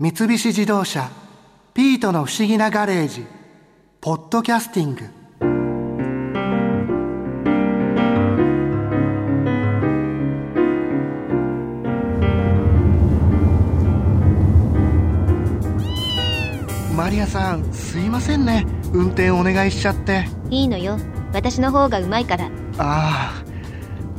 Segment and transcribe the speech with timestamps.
[0.00, 1.10] 三菱自動車
[1.74, 3.26] 「ピートの不思議なガレージ」
[4.00, 5.00] 「ポッドキャスティング」
[16.96, 18.66] マリアさんすいませんね。
[18.92, 20.28] 運転お願いしちゃって。
[20.50, 20.96] いいのよ。
[21.32, 22.48] 私の方がうまいから。
[22.78, 23.42] あ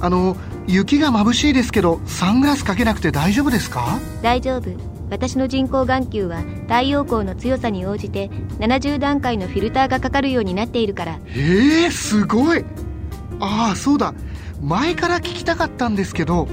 [0.01, 0.05] あ。
[0.05, 0.35] あの
[0.67, 3.97] 雪が眩しいですけどサングラスかけなくて大丈夫ですか？
[4.21, 11.19] 大丈夫私の人工眼球は太陽光の強さに応じて70段階のフィルターがかかるようになっているから。
[11.29, 12.63] えー、すごい。
[13.39, 14.13] ああそうだ。
[14.61, 16.47] 前から聞きたかったんですけど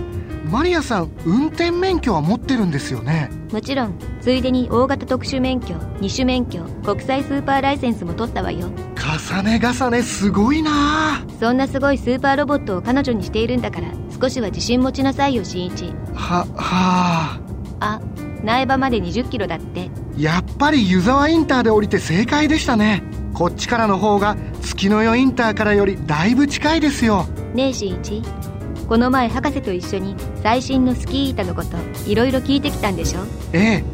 [0.48, 3.30] マリアさん運転免許は持ってるんですよね？
[3.52, 3.94] もちろん。
[4.20, 8.70] ついでに大型特殊免許二種免許国際スーパーライセンスも取ったわよ。
[8.96, 13.88] 重ね重ねすごいなそんなすごいスーパーロボットを彼女にしているんだから
[14.20, 15.92] 少しは自信持ちなさいよ新一。
[16.14, 17.40] はは
[17.78, 18.00] ああ
[18.46, 19.90] 苗場まで20キロだって。
[20.16, 23.02] やっぱり湯沢インターで降りて正解でしたね。
[23.34, 27.26] こっちからの方が月の湯インターからよりだいぶ近いですよ。
[27.54, 28.22] ねえ新一
[28.88, 31.76] この前博士と一緒に最新のスキー板のこと
[32.08, 33.20] いろいろ聞いてきたんでしょ？
[33.52, 33.84] ええ。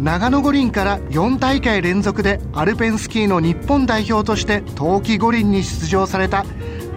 [0.00, 6.44] 長野五輪から4大会連続でアルペンスキーの日本代表として冬季五輪に出場された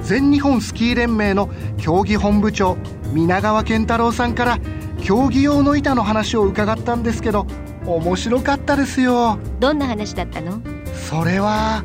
[0.02, 2.78] 全日本スキー連盟の競技本部長
[3.14, 4.60] 皆川健太郎さんから
[5.04, 7.48] 競技用の板の話を伺ったんですけど
[7.86, 9.40] 面白かったですよ。
[9.60, 10.62] どんな話だったの？
[10.94, 11.84] それは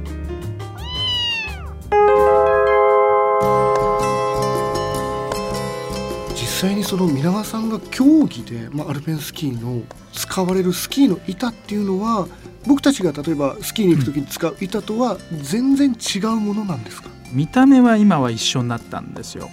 [6.34, 12.28] 実際にその皆川さんが競技で、まあ、アルペンスキーの使われるスキーの板っていうのは
[12.66, 19.48] 僕たちが例えばスキーに行く時に使う板とは全然違うものなんですか、見た目は今は一緒になったんですよ。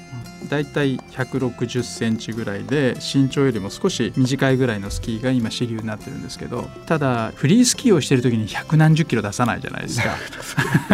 [0.51, 10.17] だいたい160センチぐらいで身長よりも少し短いぐらいのスキーが今主流になってるんですけどただフリースキーをしてる時に百何十キロ出さないじゃないですか。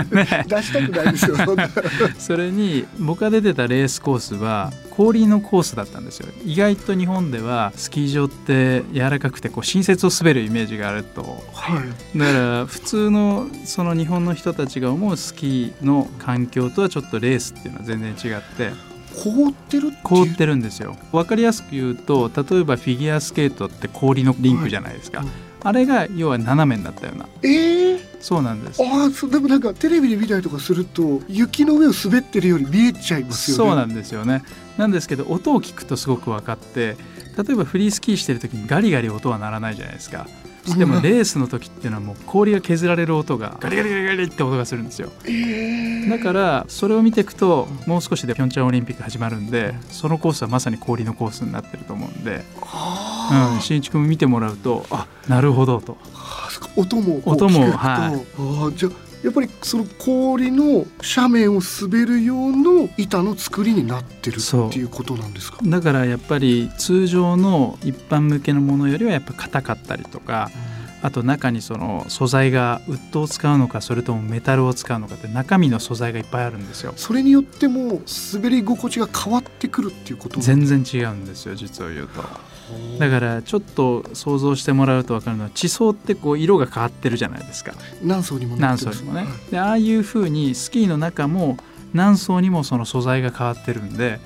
[0.13, 1.37] ね、出したくないですよ
[2.19, 6.27] それに僕が出てたレースコースは氷のコースだったんですよ。
[6.45, 18.86] 意外と日本ではスキー場って柔らかくてこう新雪を滑るイメージがあると、はい、だから普通のその日本の人たちが思うスキーの環境とはちょっとレースっていうのは全然違って
[19.23, 20.95] 凍ってる凍ってるんですよ。
[21.11, 27.27] 分かりやすく言うと例えばフィギュアスケートって氷のリンクじゃないですか、はいはい、あれが要は斜めになったような。
[27.41, 28.81] えー、そうなんです。
[28.81, 33.63] ああでもなんかテレビで見たりとかすると雪の上を滑ってるように見えちゃいますよね。
[33.69, 34.43] そうなんですよね。
[34.77, 36.95] なんですけど音を聞くとすごく分かって
[37.37, 40.27] 例えばフリースキーしてる時にガリガリ音は鳴らないじゃないですか
[40.75, 45.11] でもレースの時っていうのはもう氷が削られる音がガリガリガリガリって音がするんですよ、
[46.09, 52.43] だからそれを見ていくともう少しでピョンチャンオリンピック始まるんでそのコースはまさに氷のコースになってると思うんで、
[53.55, 55.97] うん、新一君見てもらうとあなるほどと。
[56.75, 58.25] 音も音もはい。
[58.39, 58.89] あじゃ
[59.23, 60.85] やっぱりその氷の
[61.15, 65.57] 斜面を滑る用の板の作りになってるっていうことなんですか？
[65.63, 70.49] だからやっぱり通常の一般向けのものよりはやっぱ硬かったりとか、
[71.01, 76.93] あと中にその素材がウッドを使うのかそれともメタルを使うのかって中身の素材がいっぱいあるんですよ。
[76.95, 78.01] それによっても
[78.33, 82.23] 滑り心地が変わってくるっていうこと全然違うんですよ実を言うと
[82.99, 87.73] だからちょっと想像してもらうと分かるのは地層ってこう色が変わってるじゃないですか。
[88.03, 91.57] 何層にも何層にもね、でああいうふうにスキーの中も
[91.93, 94.19] 何層にもその素材が変わってるんで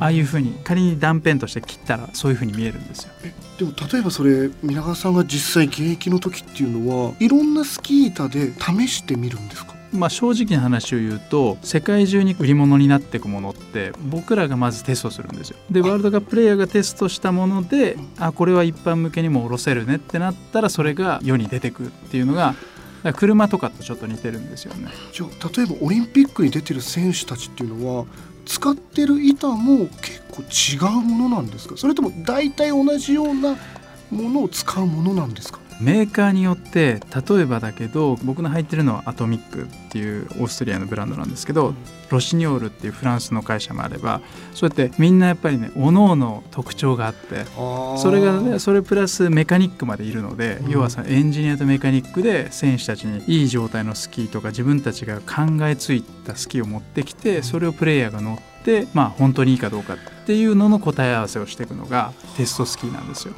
[0.00, 3.10] ああいうふうに仮に断片として切ったらそういうふうに見えるんですよ。
[3.58, 9.71] でも例えばそれ皆川さんが実際現役の時っていうのはいろんなスキー板で試してみるんですか？
[9.92, 15.56] まあ、正直な話を言うと世界中に売り物になっていくものって僕らがまずテストするんですよ。
[15.70, 22.54] でワールドカッププレーヤーがテストしたものであこれは一般向けにも下ろせるねってなったらそれが世に出てくっていうのが
[23.16, 24.88] 車とかとちょっと似てるんですよね。
[25.12, 28.06] じゃあ例えばオリンピックに出てる選手たちっていうのは
[28.46, 31.76] 使ってる板も結構違うものなんですか？
[31.76, 33.56] それとも大体同じような
[34.10, 35.60] ものを使うものなんですか？
[35.82, 41.76] メーカーによって例えばだけど僕の入ってるのはアトミックっていうオーストリアのブランドなんですけど、うん、
[42.08, 44.20] ロシニョールっていうフランスの会社もあれば
[44.54, 47.44] そうやってみんなやっぱりねおのおの特徴があって
[47.98, 59.96] それがねそれプラスメカニックまでいるので、うん、要はさエンジニアとメカニックで選手たちにいい状態のスキーとか自分たちが考えついたスキーを持ってきてそれをプレイヤーが乗ってまあ本当にいいかどうかっ
[60.26, 63.34] ていうのの答え合わせをしていくのがテストスキーなんですよ。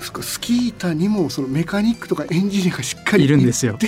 [0.00, 3.78] スキー板にもそのメカニックとかエンジニアがしっかりいるんですよ。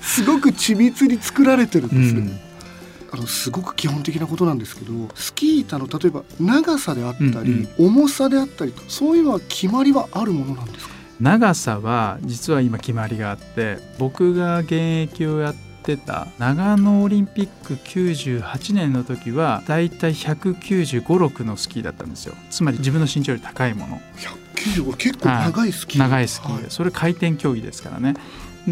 [0.00, 2.20] すごく緻密に作られてるんですよ。
[2.20, 2.40] うん
[3.10, 10.92] あのすごく基本的なことなんですけどスキー板の例えば長さであったり、うんうん、重さであったりそういうのは決まりはあるものなんですか？
[11.18, 15.54] 長さは実は今決まりがあって僕が現役をやっ
[15.88, 16.26] てた。
[16.38, 22.34] 長野オリンピック98年の時はだいたい195、6のスキーだったんですよ。
[22.50, 24.00] つまり自分の身長より高いもの。
[24.54, 28.14] 195結構長いスキー、はい、長いスキーで、それ回転競技ですからね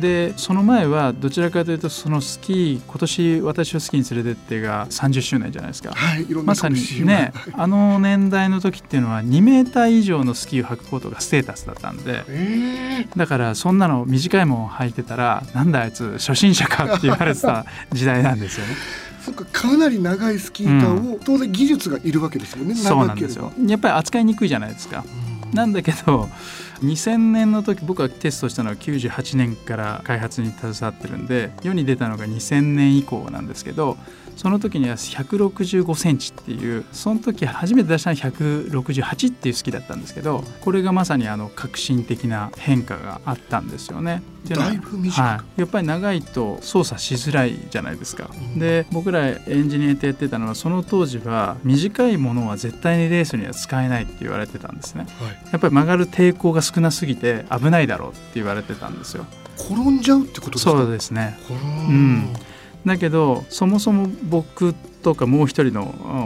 [0.01, 18.75] でその前はどちらかというとそのスキー今年私をスキーに連れてってが30周年じゃないですか、はい、まさにね あの年代の時っていうのは2メーター以上のスキーを履くことがステータスだったんで、えー、だからそんなの短いもん履いてたらなんだあいつ初心者かって言われてた時代なんですよね。
[19.35, 23.53] かかなり長いスキー板を、当然技術がいるわけですよね、そうなんですよ。
[23.67, 26.29] やっぱり扱いにくいじゃないですか、うん、なんだけど
[26.81, 33.97] 2000年の時僕がテストしたのは98年から開発に携わってるんで世に出たのが2000年以降なんですけど
[34.37, 44.23] その時には165センチっていうその時初めて出したのは168っていう好きだったんですけどこれがまさにあの革新的な変化があったんですよね。
[44.55, 48.31] だいぶ短はい、やっぱり長いと操作しづらいじゃないですか。
[48.33, 55.07] うん、で僕らエンジニアでやってたのはその当時は短いものは絶対にレースには使えないって言われてたんですね。
[55.19, 59.27] はい、やっぱり曲がる抵抗が少なすぎて危ないだろうって言われてたんですよ。
[59.59, 60.71] 転んじゃうってことですか？
[60.73, 61.39] そうですね。
[61.51, 62.33] うん
[62.85, 64.73] だけどそもそも僕
[65.03, 65.83] とかもう一人の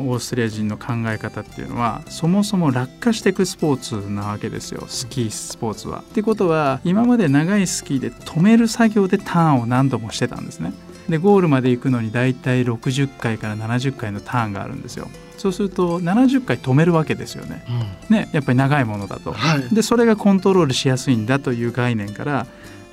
[0.07, 6.01] オーストリア人の考え方っていうのはそもそも落下していくスポーツなわけですよスキースポーツは。
[6.01, 10.75] ってことは今まで長いスキーで止める作業でターンを何度もしてたんですね。
[11.11, 15.09] でゴールまで行くのに大体60回から70回のターンがあるんですよ。
[15.37, 17.65] そうすると70回止めるわけですよね。
[18.09, 19.33] うん、ねやっぱり長いものだと。
[19.33, 22.47] はい、でそれがコントロールしやすいんだという概念から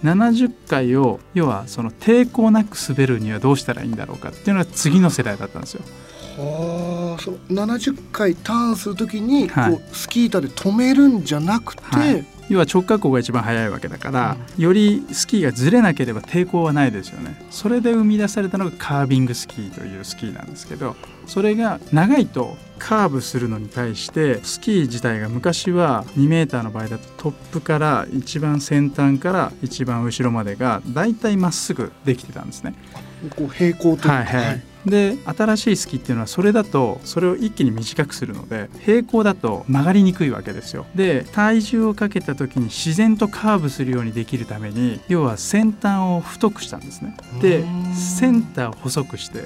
[0.03, 5.81] 70回を要はその抵抗なく滑るにはどうしたらいいんだろうかっていうのが次の世代だったんですよ。
[6.37, 17.35] はあ、その70回ターンするときにこう、スキー板で止めるんじゃなくて、はい、要は直角行が一番速いわけだから、うん、よりスキーがずれなければ抵抗はないですよね。
[17.49, 20.95] それで生み出されたのがカービングスキーというスキーなんですけど
[21.25, 32.75] それが長いとカーブするのに対してスキー自体が昔は2メーターの場合だとトップから一番先端から一番後ろまでがだいたいまっすぐできてたんですね。
[33.35, 40.85] こう平行とはいはい、はいで新しいスキーっていうのはそれだとそれを一気に短くするので平行だと曲がりにくいわけですよ。
[40.95, 47.15] で体重をかけた時に自然とカーブするようにできるために要は先端を太くしたんですね。
[47.41, 47.63] で
[47.93, 49.45] センターを細くして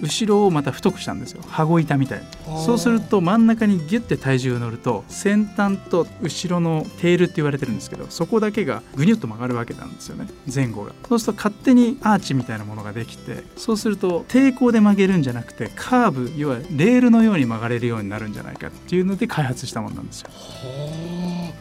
[0.00, 1.42] 後ろをまた太くしたんですよ。
[1.48, 2.26] 羽子板みたいに。
[2.64, 10.28] そうすると真ん中にギュッて体重が乗ると先端と後ろのテールって言われてるんですけどそこだけがぐにゅっと曲がるわけなんですよね。
[10.52, 10.92] 前後が。
[11.08, 20.30] そうすると勝手にアーチみたいなものができてそうすると抵抗で曲げるんじゃなくてカーブ要はレールのように曲がれるようになるんじゃないかっていうので開発したものなんですよ。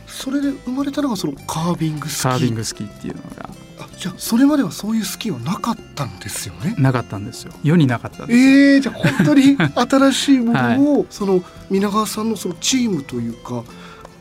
[0.08, 2.32] それで生まれたのがそのカービングスキー。
[2.32, 3.50] カービングスキーっていうのが
[3.98, 6.76] じゃあそれまではそういうスキーはなかったんですよね？
[6.78, 7.54] なかったんですよ。
[7.64, 8.40] 世になかったんです。
[8.40, 13.64] ええー、じゃあ本当に新しいものを、 はい、その皆川さんのそのチームというか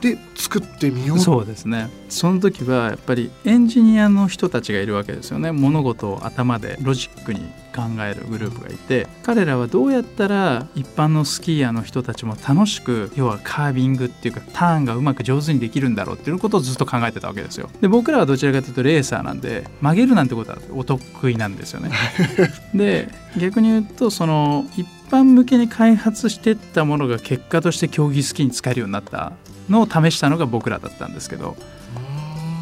[0.00, 1.19] で作ってみよう。
[1.19, 1.90] そうですね。
[2.08, 5.52] その時はやっぱりエンジニアの人たちがいるわけですよね。
[5.52, 7.40] 物事を頭でロジックに
[7.76, 17.69] 考えるグループがいて彼らはどうやったら一般のスキーヤーの人たちも楽しく要はカービングっていうかターンがうまく上手にできるんだろうっていうことをずっと考えてたわけですよ。
[17.81, 21.91] で僕らはどちらかというとレーサーなんで曲げるなんてことはお得意なんですよね。
[22.74, 29.32] で逆に言うとその一般向けに開発していったものが結果として競技スキーに使えるようになった
[29.69, 31.56] のを試したのが僕らだったんですけど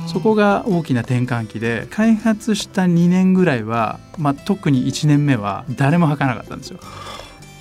[0.07, 6.79] そこが大きな転換期で開発した2年ぐらいは、まあ、特に1年目は誰も履かなかったんですよ。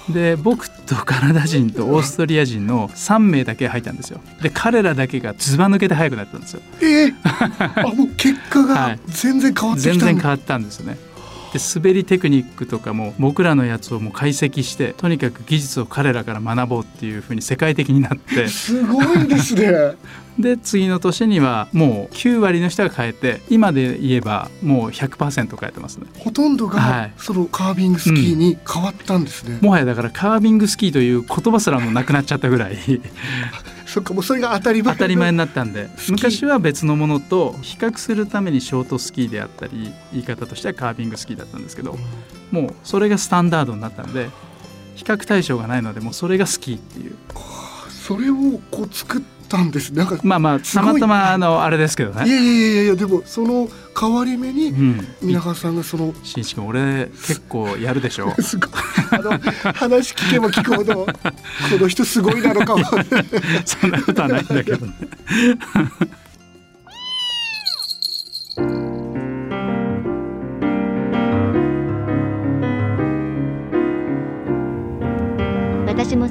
[0.09, 4.19] で僕とカナダ人とオーストリア人の3名だけ入ったんですよ。
[4.41, 6.61] で彼らだけがずば抜けて速くなったんですよ。
[6.81, 10.97] えー、あもう結果が 全然変わってきた、はい、全然変わったんですよね
[11.53, 18.47] で滑りテクニックとかも僕らのやつをもう解析してとにかく技術を彼らから学ぼうっていうふうに世界的になって。
[18.49, 19.71] すごいですね。
[20.39, 26.07] で次の年にはもう9割の人が変えて今で言えばもう100%変えてますね。
[26.17, 32.77] ほとんどがそのカービングスキーに変わったんですね、うん、もはやだからカービングスキーという言葉すらもなくなっちゃったぐらい
[33.93, 34.93] そっかもうそれが当たり前。
[34.95, 35.87] 当たり前になったんで。
[36.09, 41.95] 昔は別のものと比較するためにショートスキーであったり言い方としてはカービングスキーだったんですけど、う
[42.57, 44.31] ん、もうそれがスタンダードになったんで
[44.95, 47.15] 比較対象がないのでもうそれがスキーっていう。
[47.87, 49.21] それをこう作っ
[49.53, 49.93] たんです。
[49.93, 52.27] なんかまあまあたまたまあのあれですけどね。
[52.27, 53.69] いやいやいやいやでもその
[53.99, 54.73] 変わり目に
[55.21, 58.33] 皆川さんがそのしんし君俺結構やるでしょ。
[58.41, 58.69] すごい。
[59.11, 59.31] あの
[59.73, 61.13] 話聞けば聞くほど こ
[61.79, 62.83] の人すごいなのかも。
[63.65, 64.93] そんなことはないんだけどね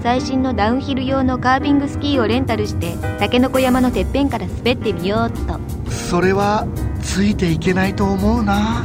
[0.02, 5.60] 最新のダウンヒル用のカービングスキーをレンタルしてタケノコ山のてっぺんから滑ってみようっと。
[5.92, 6.66] それは
[7.00, 8.84] ついていけないと思うな。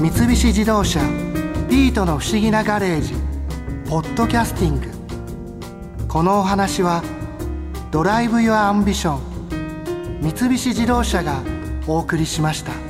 [0.00, 1.00] 三菱自動車
[1.68, 3.12] ピートの不思議なガレージ
[3.90, 4.88] ポッドキャスティング。
[6.08, 7.02] このお話は
[7.90, 9.20] Drive your Ambition
[10.22, 11.42] 三菱自動車が
[11.86, 12.89] お送りしました。